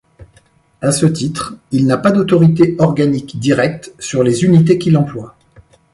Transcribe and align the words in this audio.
À 0.81 0.91
ce 0.91 1.05
titre 1.05 1.53
il 1.71 1.85
n'a 1.85 1.95
pas 1.95 2.11
d'autorité 2.11 2.75
organique 2.79 3.37
directe 3.37 3.93
sur 3.99 4.23
les 4.23 4.43
unités 4.43 4.79
qu'il 4.79 4.97
emploie. 4.97 5.37